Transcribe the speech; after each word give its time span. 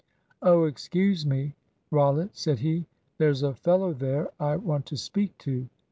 "Oh, 0.41 0.63
excuse 0.63 1.27
me, 1.27 1.53
Rollitt," 1.91 2.35
said 2.35 2.57
he, 2.57 2.87
"there's 3.19 3.43
a 3.43 3.53
fellow 3.53 3.93
there 3.93 4.31
I 4.39 4.55
want 4.55 4.87
to 4.87 4.97
speak 4.97 5.37
to. 5.37 5.69